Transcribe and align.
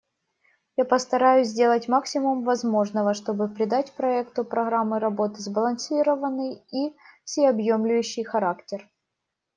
Я 0.77 0.85
постараюсь 0.85 1.49
сделать 1.49 1.87
максимум 1.87 2.43
возможного, 2.43 3.13
чтобы 3.13 3.47
придать 3.47 3.91
проекту 3.93 4.43
программы 4.43 4.97
работы 4.97 5.41
сбалансированный 5.43 6.55
и 6.73 6.95
всеобъемлющий 7.23 8.23
характер. 8.23 8.89